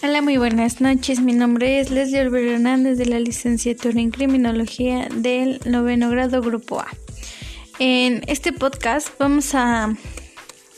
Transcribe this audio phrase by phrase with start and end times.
[0.00, 1.20] Hola, muy buenas noches.
[1.20, 6.78] Mi nombre es Leslie Olvera Hernández de la licenciatura en Criminología del noveno grado Grupo
[6.78, 6.86] A.
[7.80, 9.92] En este podcast vamos a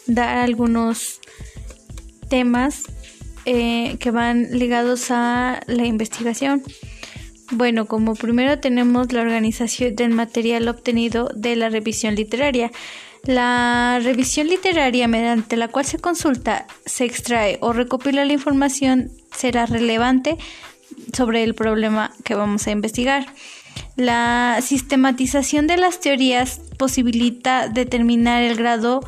[0.07, 1.21] dar algunos
[2.31, 2.85] temas
[3.45, 6.63] eh, que van ligados a la investigación.
[7.51, 12.71] Bueno, como primero tenemos la organización del material obtenido de la revisión literaria.
[13.25, 19.67] La revisión literaria mediante la cual se consulta, se extrae o recopila la información será
[19.67, 20.39] relevante
[21.13, 23.27] sobre el problema que vamos a investigar.
[23.97, 29.01] La sistematización de las teorías posibilita determinar el grado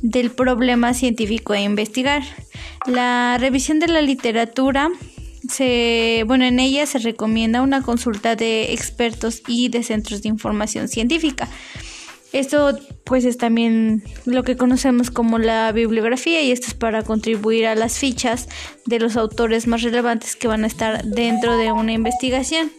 [0.00, 2.22] del problema científico a investigar.
[2.86, 4.88] La revisión de la literatura
[5.48, 10.88] se, bueno, en ella se recomienda una consulta de expertos y de centros de información
[10.88, 11.48] científica.
[12.32, 17.66] Esto pues es también lo que conocemos como la bibliografía y esto es para contribuir
[17.66, 18.48] a las fichas
[18.86, 22.70] de los autores más relevantes que van a estar dentro de una investigación.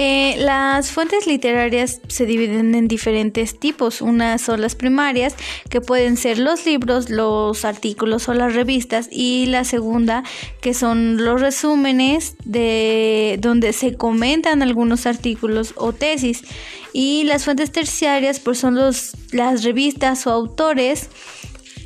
[0.00, 4.00] Eh, las fuentes literarias se dividen en diferentes tipos.
[4.00, 5.34] Unas son las primarias,
[5.70, 10.22] que pueden ser los libros, los artículos o las revistas, y la segunda,
[10.60, 16.44] que son los resúmenes de donde se comentan algunos artículos o tesis.
[16.92, 21.08] Y las fuentes terciarias, pues son los, las revistas o autores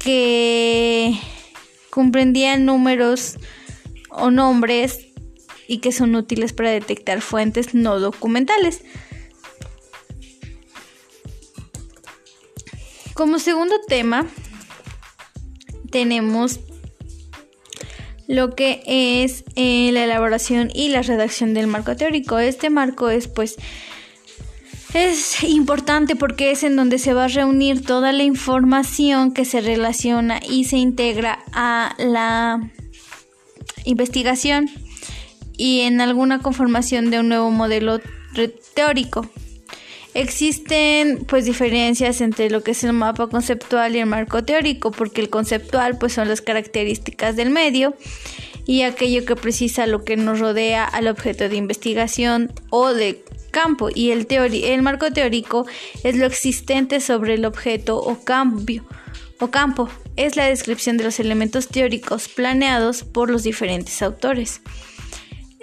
[0.05, 1.19] que
[1.89, 3.39] comprendían números
[4.11, 5.12] o nombres
[5.73, 8.83] y que son útiles para detectar fuentes no documentales.
[13.15, 14.27] Como segundo tema
[15.91, 16.61] tenemos
[18.28, 22.39] lo que es eh, la elaboración y la redacción del marco teórico.
[22.39, 23.56] Este marco es pues
[24.93, 29.62] es importante porque es en donde se va a reunir toda la información que se
[29.62, 32.71] relaciona y se integra a la
[33.87, 34.69] investigación
[35.57, 38.01] y en alguna conformación de un nuevo modelo
[38.75, 39.29] teórico.
[40.15, 45.23] Existen pues diferencias entre lo que es el mapa conceptual y el marco teórico, porque
[45.23, 47.97] el conceptual pues son las características del medio
[48.67, 53.89] y aquello que precisa lo que nos rodea al objeto de investigación o de campo
[53.95, 55.67] y el, el marco teórico
[56.05, 58.84] es lo existente sobre el objeto o cambio
[59.39, 64.61] o campo, es la descripción de los elementos teóricos planeados por los diferentes autores.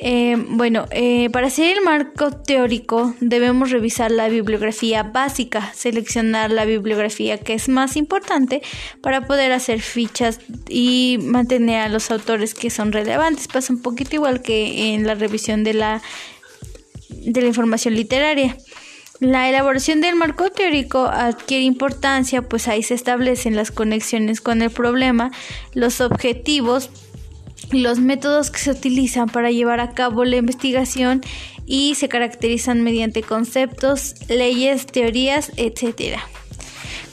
[0.01, 6.63] Eh, bueno, eh, para hacer el marco teórico debemos revisar la bibliografía básica, seleccionar la
[6.63, 8.61] bibliografía que es más importante
[9.01, 10.39] para poder hacer fichas
[10.69, 13.49] y mantener a los autores que son relevantes.
[13.49, 16.01] Pasa un poquito igual que en la revisión de la,
[17.09, 18.55] de la información literaria.
[19.19, 24.69] La elaboración del marco teórico adquiere importancia, pues ahí se establecen las conexiones con el
[24.69, 25.31] problema,
[25.73, 26.89] los objetivos,
[27.71, 31.21] los métodos que se utilizan para llevar a cabo la investigación
[31.65, 36.17] y se caracterizan mediante conceptos, leyes, teorías, etc.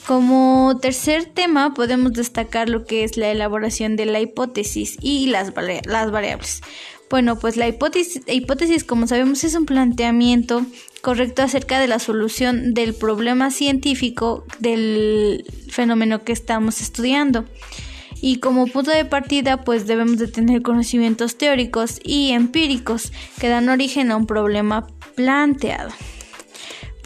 [0.07, 5.53] Como tercer tema podemos destacar lo que es la elaboración de la hipótesis y las,
[5.85, 6.61] las variables.
[7.09, 10.65] Bueno, pues la hipótesis, hipótesis, como sabemos, es un planteamiento
[11.01, 17.45] correcto acerca de la solución del problema científico del fenómeno que estamos estudiando
[18.21, 23.69] y como punto de partida pues debemos de tener conocimientos teóricos y empíricos que dan
[23.69, 25.91] origen a un problema planteado.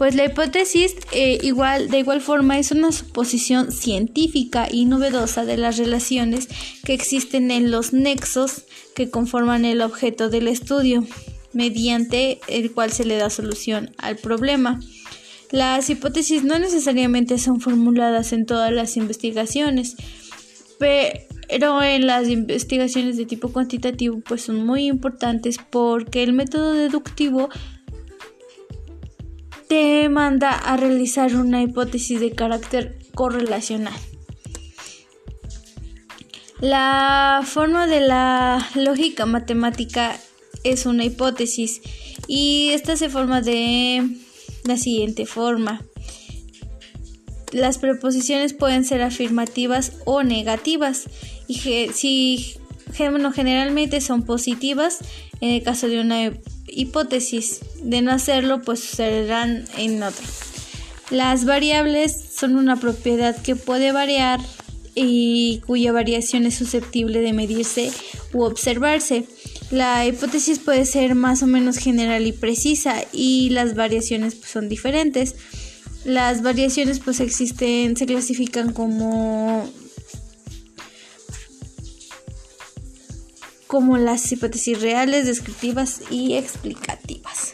[0.02, 5.58] Pues la hipótesis eh, igual, de igual forma es una suposición científica y novedosa de
[5.58, 6.48] las relaciones
[6.84, 8.64] que existen en los nexos
[8.96, 11.06] que conforman el objeto del estudio,
[11.54, 14.80] mediante el cual se le da solución al problema.
[15.52, 19.98] Las hipótesis no necesariamente son formuladas en todas las investigaciones,
[20.82, 27.50] pero en las investigaciones de tipo cuantitativo pues son muy importantes porque el método deductivo
[29.68, 33.94] te manda a realizar una hipótesis de carácter correlacional.
[36.60, 40.20] La forma de la lógica matemática
[40.64, 41.82] es una hipótesis
[42.28, 44.10] y esta se forma de
[44.64, 45.82] la siguiente forma.
[47.52, 51.06] Las preposiciones pueden ser afirmativas o negativas
[51.48, 51.56] y
[51.94, 52.56] si
[52.94, 55.00] generalmente son positivas
[55.42, 56.32] en el caso de una
[56.68, 57.60] hipótesis.
[57.84, 60.26] De no hacerlo, pues sucederán en otra.
[61.10, 64.40] Las variables son una propiedad que puede variar
[64.96, 67.92] y cuya variación es susceptible de medirse
[68.34, 69.26] u observarse.
[69.72, 74.70] La hipótesis puede ser más o menos general y precisa y las variaciones pues, son
[74.70, 75.36] diferentes.
[76.06, 79.70] Las variaciones pues existen, se clasifican como
[83.68, 87.54] como las hipótesis reales, descriptivas y explicativas.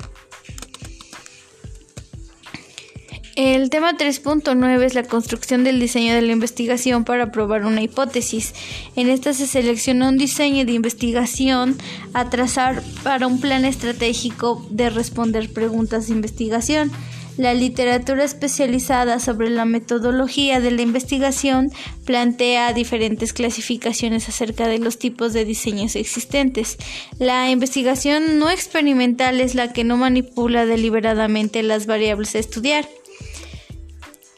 [3.36, 8.56] El tema 3.9 es la construcción del diseño de la investigación para probar una hipótesis.
[8.96, 11.78] En esta se selecciona un diseño de investigación
[12.14, 16.92] a trazar para un plan estratégico de responder preguntas de investigación.
[17.38, 21.72] La literatura especializada sobre la metodología de la investigación
[22.04, 26.78] plantea diferentes clasificaciones acerca de los tipos de diseños existentes.
[27.20, 32.90] La investigación no experimental es la que no manipula deliberadamente las variables a estudiar.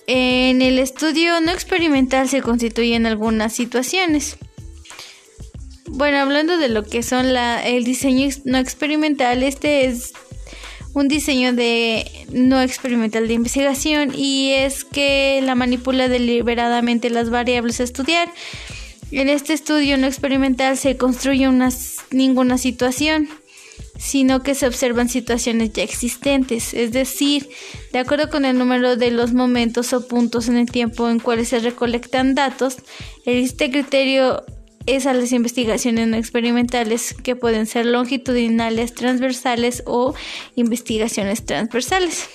[0.07, 4.37] En el estudio no experimental se constituyen algunas situaciones.
[5.87, 10.13] Bueno, hablando de lo que son el diseño no experimental, este es
[10.93, 17.79] un diseño de no experimental de investigación y es que la manipula deliberadamente las variables
[17.79, 18.31] a estudiar.
[19.11, 21.69] En este estudio no experimental se construye una,
[22.11, 23.27] ninguna situación,
[23.97, 27.49] sino que se observan situaciones ya existentes, es decir,
[27.91, 31.49] de acuerdo con el número de los momentos o puntos en el tiempo en cuales
[31.49, 32.77] se recolectan datos,
[33.25, 34.43] este criterio
[34.95, 40.15] es a las investigaciones no experimentales que pueden ser longitudinales, transversales o
[40.55, 42.29] investigaciones transversales.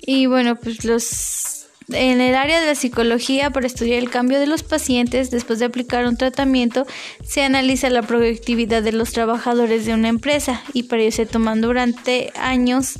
[0.00, 4.46] Y bueno, pues los en el área de la psicología, para estudiar el cambio de
[4.46, 6.86] los pacientes después de aplicar un tratamiento,
[7.24, 11.62] se analiza la productividad de los trabajadores de una empresa y para ello se toman
[11.62, 12.98] durante años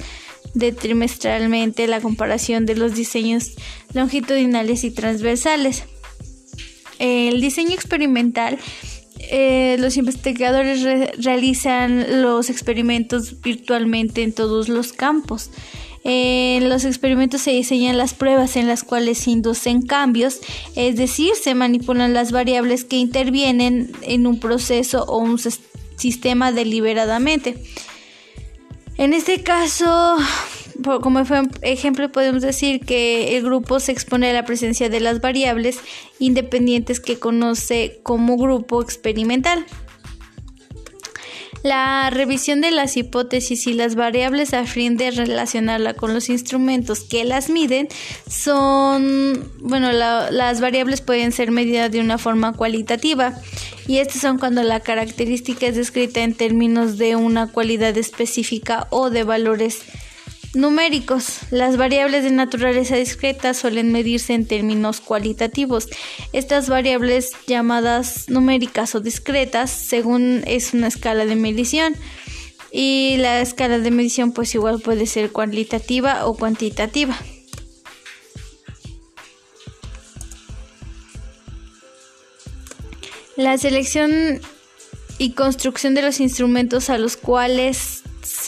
[0.55, 3.53] de trimestralmente la comparación de los diseños
[3.93, 5.85] longitudinales y transversales
[6.99, 8.59] el diseño experimental,
[9.31, 10.83] eh, los investigadores
[11.23, 15.51] realizan los experimentos virtualmente en todos los campos.
[16.05, 20.39] En los experimentos se diseñan las pruebas en las cuales se inducen cambios,
[20.77, 25.39] es decir, se manipulan las variables que intervienen en un proceso o un
[25.97, 27.57] sistema deliberadamente.
[28.97, 30.17] En este caso,
[30.83, 31.23] como
[31.63, 35.79] ejemplo podemos decir que el grupo se expone a la presencia de las variables
[36.19, 39.65] independientes que conoce como grupo experimental.
[41.65, 47.01] La revisión de las hipótesis y las variables a fin de relacionarla con los instrumentos
[47.01, 47.89] que las miden
[48.29, 53.35] son, bueno, las variables pueden ser medidas de una forma cualitativa
[53.89, 59.11] y estas son cuando la característica es descrita en términos de una cualidad específica o
[59.11, 59.83] de valores
[60.55, 61.41] Numéricos.
[61.51, 65.89] Las variables de naturaleza discreta suelen medirse en términos cualitativos.
[66.33, 71.95] Estas variables llamadas numéricas o discretas, según es una escala de medición.
[72.73, 77.17] Y la escala de medición pues igual puede ser cualitativa o cuantitativa.
[83.37, 84.41] La selección
[85.19, 87.98] y construcción de los instrumentos a los cuales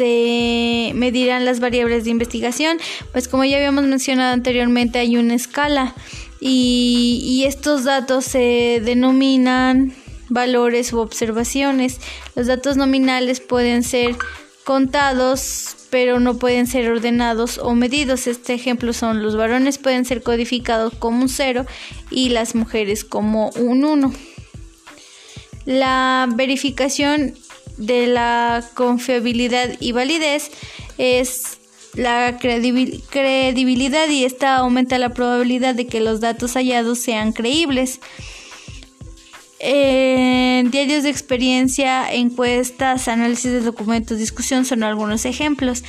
[0.01, 2.79] se medirán las variables de investigación,
[3.13, 5.95] pues como ya habíamos mencionado anteriormente hay una escala
[6.41, 9.93] y, estos datos se denominan
[10.31, 12.01] valores u observaciones.
[12.35, 14.17] Los datos nominales pueden ser
[14.65, 18.27] contados, pero no pueden ser ordenados o medidos.
[18.27, 21.67] Este ejemplo son los varones pueden ser codificados como un 0
[22.11, 24.13] y las mujeres como un 1.
[25.67, 27.35] La verificación
[27.81, 30.51] de la confiabilidad y validez
[30.99, 31.59] es
[31.95, 38.01] la credibilidad y esta aumenta la probabilidad de que los datos hallados sean creíbles.
[39.59, 45.83] diarios de experiencia, encuestas, análisis de documentos, discusión son algunos ejemplos.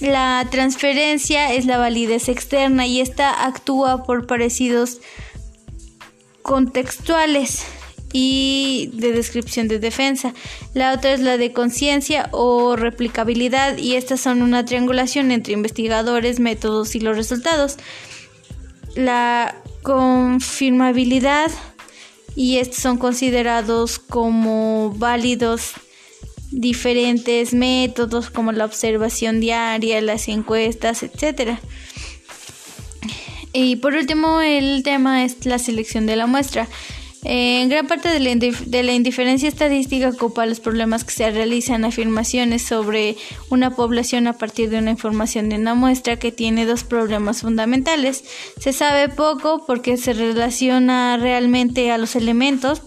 [0.00, 5.00] La transferencia es la validez externa y esta actúa por parecidos
[6.42, 7.64] contextuales
[8.12, 10.34] y de descripción de defensa.
[10.74, 16.40] La otra es la de conciencia o replicabilidad y estas son una triangulación entre investigadores,
[16.40, 17.76] métodos y los resultados.
[18.94, 21.50] La confirmabilidad
[22.36, 25.72] y estos son considerados como válidos
[26.52, 31.58] diferentes métodos como la observación diaria, las encuestas, etc.
[33.52, 36.68] Y por último, el tema es la selección de la muestra.
[37.24, 43.16] En gran parte de la, indiferencia estadística ocupa los problemas que se realizan afirmaciones sobre
[43.48, 48.24] una población a partir de una información de una muestra que tiene dos problemas fundamentales.
[48.58, 52.82] Se sabe poco porque se relaciona realmente a los elementos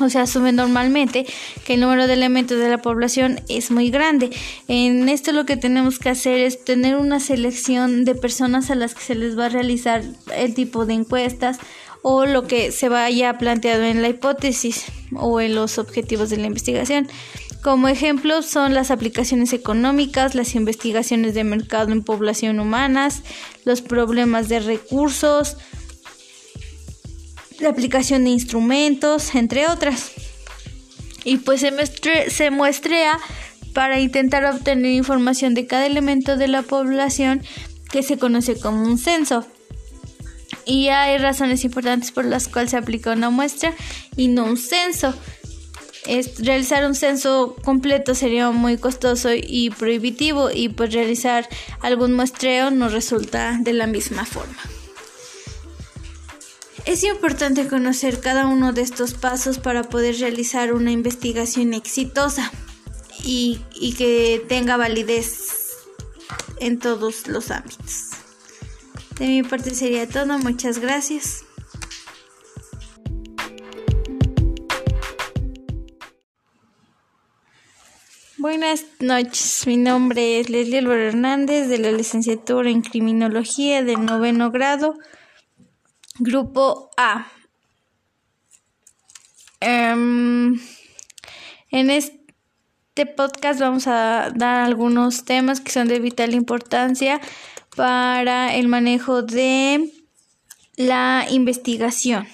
[0.00, 1.24] o se asume normalmente
[1.64, 4.30] que el número de elementos de la población es muy grande.
[4.68, 8.94] En esto lo que tenemos que hacer es tener una selección de personas a las
[8.94, 10.02] que se les va a realizar
[10.36, 11.58] el tipo de encuestas
[12.06, 14.84] o lo que se vaya planteado en la hipótesis
[15.16, 17.08] o en los objetivos de la investigación.
[17.62, 23.22] Como ejemplo son las aplicaciones económicas, las investigaciones de mercado en población humanas,
[23.64, 25.56] los problemas de recursos,
[27.58, 30.12] la aplicación de instrumentos, entre otras.
[31.24, 31.72] Y pues se,
[32.28, 33.18] se muestrea
[33.72, 37.42] para intentar obtener información de cada elemento de la población
[37.90, 39.46] que se conoce como un censo.
[40.66, 43.74] Y hay razones importantes por las cuales se aplica una muestra
[44.16, 45.14] y no un censo.
[46.38, 51.48] realizar un censo completo sería muy costoso y prohibitivo y pues realizar
[51.80, 54.60] algún muestreo no resulta de la misma forma.
[56.86, 62.52] Es importante conocer cada uno de estos pasos para poder realizar una investigación exitosa
[63.24, 65.78] y, y que tenga validez
[66.60, 68.23] en todos los ámbitos.
[69.18, 71.44] De mi parte sería todo, muchas gracias.
[78.38, 84.50] Buenas noches, mi nombre es Leslie Álvaro Hernández de la licenciatura en Criminología del noveno
[84.50, 84.98] grado,
[86.18, 87.28] Grupo A.
[89.60, 90.60] Em,
[91.70, 97.20] en este podcast vamos a dar algunos temas que son de vital importancia
[97.76, 99.90] para el manejo de
[100.76, 102.26] la investigación.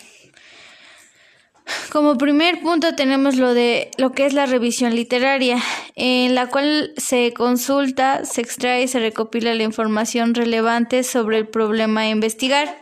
[1.90, 5.58] Como primer punto tenemos lo de lo que es la revisión literaria,
[5.94, 11.46] en la cual se consulta, se extrae y se recopila la información relevante sobre el
[11.48, 12.80] problema a investigar.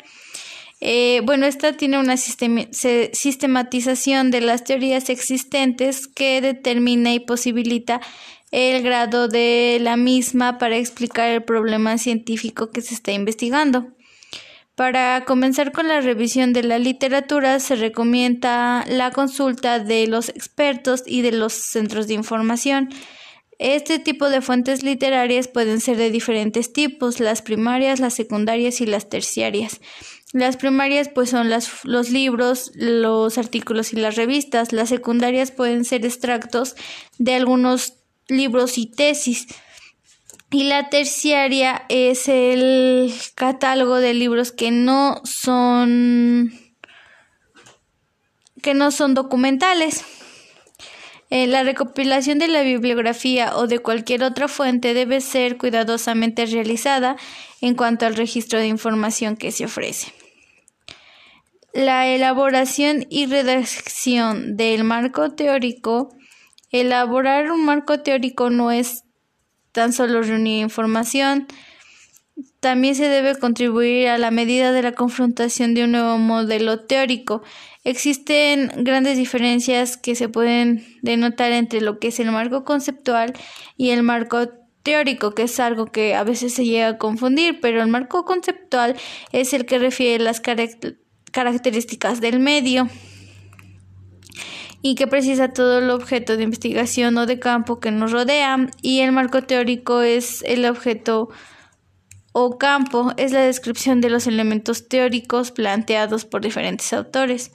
[0.80, 8.00] Eh, bueno, esta tiene una sistematización de las teorías existentes que determina y posibilita
[8.50, 13.88] el grado de la misma para explicar el problema científico que se está investigando.
[14.74, 21.02] Para comenzar con la revisión de la literatura se recomienda la consulta de los expertos
[21.04, 22.88] y de los centros de información.
[23.58, 28.86] Este tipo de fuentes literarias pueden ser de diferentes tipos, las primarias, las secundarias y
[28.86, 29.80] las terciarias.
[30.32, 34.72] Las primarias pues son los libros, los artículos y las revistas.
[34.72, 36.76] Las secundarias pueden ser extractos
[37.18, 37.97] de algunos
[38.28, 39.46] libros y tesis.
[40.50, 46.52] Y la terciaria es el catálogo de libros que no son
[48.62, 50.04] que no son documentales.
[51.30, 57.16] Eh, la recopilación de la bibliografía o de cualquier otra fuente debe ser cuidadosamente realizada
[57.60, 60.12] en cuanto al registro de información que se ofrece.
[61.74, 66.17] La elaboración y redacción del marco teórico
[66.70, 69.04] Elaborar un marco teórico no es
[69.72, 71.46] tan solo reunir información,
[72.60, 77.42] también se debe contribuir a la medida de la confrontación de un nuevo modelo teórico.
[77.84, 83.32] Existen grandes diferencias que se pueden denotar entre lo que es el marco conceptual
[83.76, 84.48] y el marco
[84.82, 88.96] teórico, que es algo que a veces se llega a confundir, pero el marco conceptual
[89.32, 90.40] es el que refiere las
[91.32, 92.88] características del medio
[94.82, 99.00] y que precisa todo el objeto de investigación o de campo que nos rodea y
[99.00, 101.30] el marco teórico es el objeto
[102.32, 107.52] o campo, es la descripción de los elementos teóricos planteados por diferentes autores.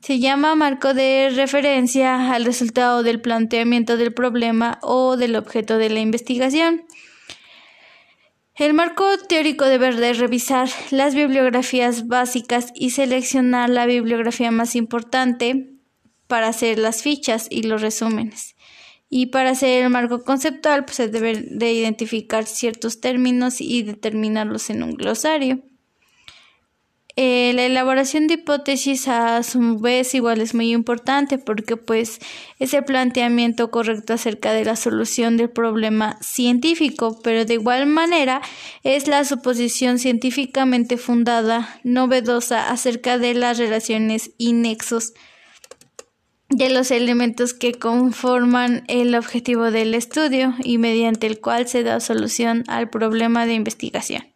[0.00, 5.90] Se llama marco de referencia al resultado del planteamiento del problema o del objeto de
[5.90, 6.84] la investigación.
[8.56, 15.72] El marco teórico debe de revisar las bibliografías básicas y seleccionar la bibliografía más importante
[16.32, 18.56] para hacer las fichas y los resúmenes.
[19.10, 24.70] Y para hacer el marco conceptual, pues se debe de identificar ciertos términos y determinarlos
[24.70, 25.62] en un glosario.
[27.16, 32.18] Eh, la elaboración de hipótesis a su vez igual es muy importante porque pues
[32.58, 38.40] es el planteamiento correcto acerca de la solución del problema científico, pero de igual manera
[38.84, 45.12] es la suposición científicamente fundada, novedosa acerca de las relaciones y nexos
[46.52, 51.98] de los elementos que conforman el objetivo del estudio y mediante el cual se da
[51.98, 54.26] solución al problema de investigación.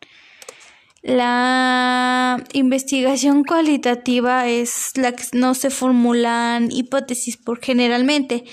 [1.02, 8.44] La investigación cualitativa es la que no se formulan hipótesis por generalmente.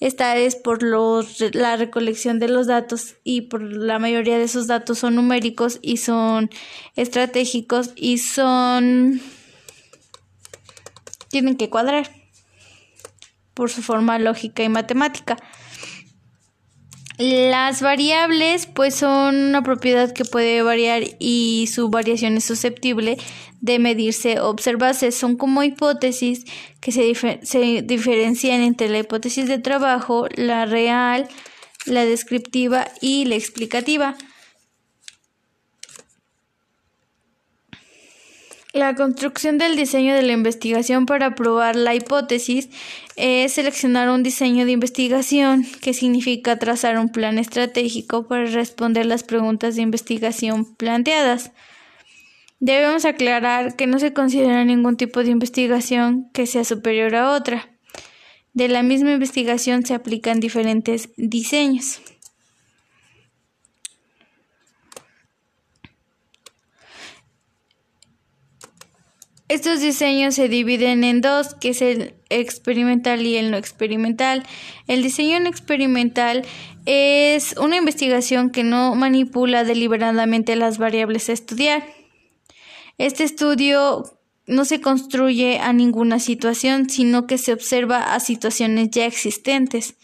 [0.00, 4.66] Esta es por los, la recolección de los datos y por la mayoría de esos
[4.66, 6.50] datos son numéricos y son
[6.96, 9.20] estratégicos y son
[11.28, 12.19] tienen que cuadrar.
[13.54, 15.36] Por su forma lógica y matemática.
[17.18, 23.18] Las variables pues son una propiedad que puede variar y su variación es susceptible
[23.60, 25.12] de medirse o observarse.
[25.12, 26.46] Son como hipótesis
[26.80, 31.28] que se, se diferencian entre la hipótesis de trabajo, la real,
[31.84, 34.16] la descriptiva y la explicativa.
[38.72, 42.68] La construcción del diseño de la investigación para probar la hipótesis
[43.16, 49.24] es seleccionar un diseño de investigación, que significa trazar un plan estratégico para responder las
[49.24, 51.50] preguntas de investigación planteadas.
[52.60, 57.70] Debemos aclarar que no se considera ningún tipo de investigación que sea superior a otra.
[58.52, 62.00] De la misma investigación se aplican diferentes diseños.
[69.50, 74.46] Estos diseños se dividen en dos, que es el experimental y el no experimental.
[74.86, 76.44] El diseño no experimental
[76.86, 81.84] es una investigación que no manipula deliberadamente las variables a estudiar.
[82.96, 89.04] Este estudio no se construye a ninguna situación, sino que se observa a situaciones ya
[89.04, 89.96] existentes.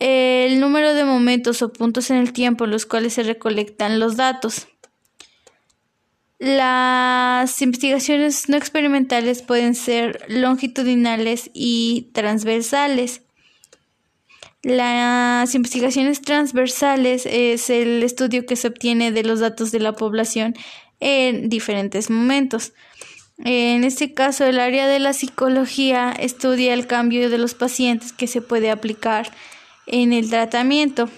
[0.00, 4.16] El número de momentos o puntos en el tiempo en los cuales se recolectan los
[4.16, 4.66] datos.
[6.38, 13.22] Las investigaciones no experimentales pueden ser longitudinales y transversales.
[14.62, 20.54] Las investigaciones transversales es el estudio que se obtiene de los datos de la población
[21.00, 22.72] en diferentes momentos.
[23.44, 28.26] En este caso, el área de la psicología estudia el cambio de los pacientes que
[28.26, 29.32] se puede aplicar
[29.86, 31.08] en el tratamiento.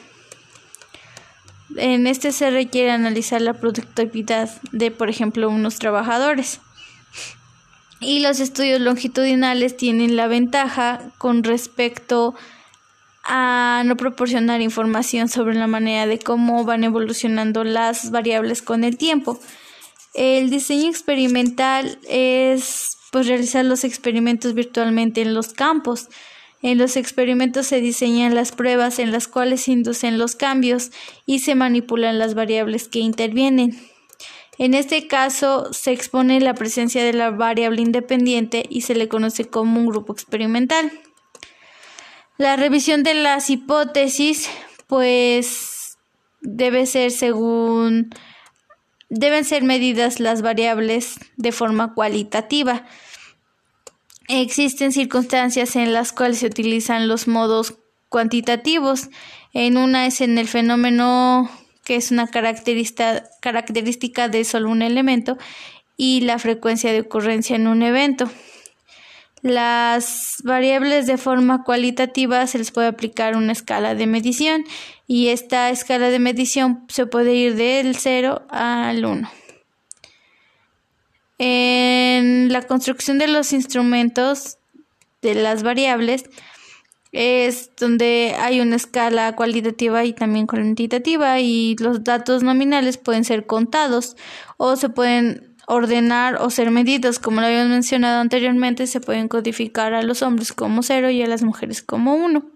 [1.77, 6.61] En este se requiere analizar la productividad de, por ejemplo, unos trabajadores.
[8.01, 12.35] Y los estudios longitudinales tienen la ventaja con respecto
[13.25, 18.97] a no proporcionar información sobre la manera de cómo van evolucionando las variables con el
[18.97, 19.39] tiempo.
[20.15, 26.09] El diseño experimental es pues realizar los experimentos virtualmente en los campos.
[26.63, 30.91] En los experimentos se diseñan las pruebas en las cuales se inducen los cambios
[31.25, 33.79] y se manipulan las variables que intervienen.
[34.59, 39.47] En este caso se expone la presencia de la variable independiente y se le conoce
[39.47, 40.93] como un grupo experimental.
[42.37, 44.51] La revisión de las hipótesis
[44.87, 45.97] pues
[46.43, 48.11] debe ser según
[49.09, 52.87] deben ser medidas las variables de forma cualitativa
[54.33, 59.09] Existen circunstancias en las cuales se utilizan los modos cuantitativos.
[59.53, 61.51] En una es en el fenómeno
[61.83, 65.37] que es una característica, de solo un elemento
[65.97, 68.31] y la frecuencia de ocurrencia en un evento.
[69.43, 74.63] Las variables de forma cualitativa se les puede aplicar una escala de medición
[75.09, 79.29] y esta escala de medición se puede ir del 0 al 1.
[82.51, 84.59] La construcción de los instrumentos
[85.23, 86.25] de las variables
[87.13, 93.47] es donde hay una escala cualitativa y también cuantitativa y los datos nominales pueden ser
[93.47, 94.17] contados
[94.57, 97.21] o se pueden ordenar o ser medidos.
[97.21, 101.29] Como lo habíamos mencionado anteriormente, se pueden codificar a los hombres como cero y a
[101.29, 102.51] las mujeres como uno.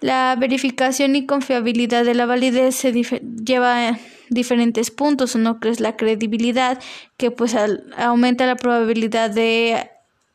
[0.00, 3.98] La verificación y confiabilidad de la validez se lleva
[4.30, 5.34] diferentes puntos.
[5.34, 6.80] Uno que es la credibilidad,
[7.16, 7.54] que pues
[7.96, 9.90] aumenta la probabilidad de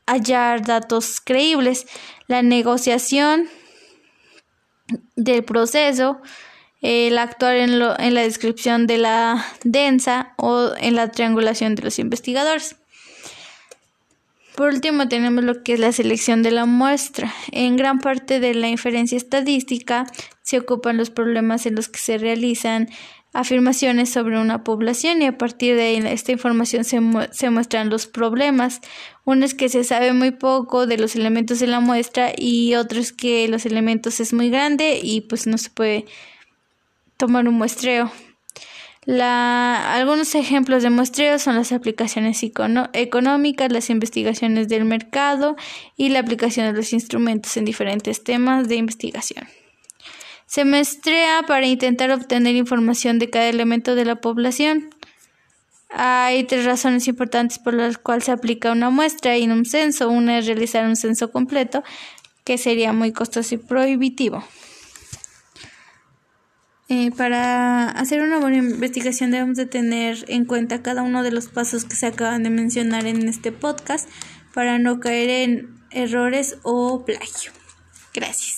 [0.06, 1.88] hallar datos creíbles.
[2.28, 3.50] La negociación
[5.16, 6.22] del proceso,
[6.82, 11.84] el actuar en, lo, en la descripción de la densa o en la triangulación de
[11.84, 12.76] los investigadores.
[14.56, 17.34] Por último, tenemos lo que es la selección de la muestra.
[17.52, 20.06] En gran parte de la inferencia estadística
[20.44, 22.88] se ocupan los problemas en los que se realizan
[23.36, 27.00] afirmaciones sobre una población y a partir de esta información se,
[27.32, 28.80] se, muestran los problemas.
[29.26, 33.00] Uno es que se sabe muy poco de los elementos de la muestra y otro
[33.00, 36.06] es que los elementos es muy grande y pues no se puede
[37.18, 38.10] tomar un muestreo.
[39.04, 45.58] La, algunos ejemplos de muestreo son las aplicaciones económicas, las investigaciones del mercado
[45.98, 49.46] y la aplicación de los instrumentos en diferentes temas de investigación.
[50.46, 54.90] Se muestrea para intentar obtener información de cada elemento de la población.
[55.90, 60.10] Hay tres razones importantes por las cuales se aplica una muestra en un censo.
[60.10, 61.84] Una es realizar un censo completo,
[62.44, 64.44] que sería muy costoso y prohibitivo.
[66.88, 71.48] Eh, para hacer una buena investigación debemos de tener en cuenta cada uno de los
[71.48, 74.08] pasos que se acaban de mencionar en este podcast
[74.54, 77.52] para no caer en errores o plagio.
[78.14, 78.55] Gracias.